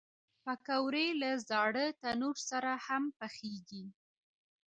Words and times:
پکورې 0.43 1.07
له 1.21 1.31
زاړه 1.47 1.85
تندور 2.01 2.35
سره 2.49 2.71
هم 2.85 3.03
پخېږي 3.19 3.85